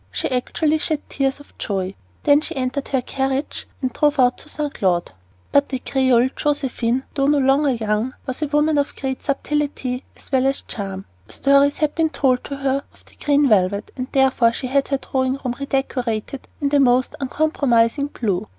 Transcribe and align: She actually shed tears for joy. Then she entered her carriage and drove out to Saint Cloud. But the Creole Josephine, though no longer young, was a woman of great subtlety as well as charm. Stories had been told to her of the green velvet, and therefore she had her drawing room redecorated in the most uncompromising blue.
She 0.09 0.31
actually 0.31 0.79
shed 0.79 1.07
tears 1.11 1.37
for 1.37 1.53
joy. 1.59 1.93
Then 2.23 2.41
she 2.41 2.55
entered 2.55 2.87
her 2.87 3.03
carriage 3.03 3.67
and 3.83 3.93
drove 3.93 4.17
out 4.19 4.39
to 4.39 4.49
Saint 4.49 4.73
Cloud. 4.73 5.11
But 5.51 5.69
the 5.69 5.77
Creole 5.77 6.29
Josephine, 6.35 7.03
though 7.13 7.27
no 7.27 7.37
longer 7.37 7.73
young, 7.73 8.15
was 8.25 8.41
a 8.41 8.47
woman 8.47 8.79
of 8.79 8.95
great 8.95 9.21
subtlety 9.21 10.03
as 10.17 10.31
well 10.31 10.47
as 10.47 10.63
charm. 10.63 11.05
Stories 11.29 11.77
had 11.77 11.93
been 11.93 12.09
told 12.09 12.43
to 12.45 12.55
her 12.55 12.81
of 12.91 13.05
the 13.05 13.15
green 13.23 13.47
velvet, 13.47 13.91
and 13.95 14.07
therefore 14.11 14.51
she 14.53 14.65
had 14.65 14.87
her 14.87 14.97
drawing 14.97 15.37
room 15.45 15.53
redecorated 15.59 16.47
in 16.59 16.69
the 16.69 16.79
most 16.79 17.13
uncompromising 17.19 18.07
blue. 18.07 18.47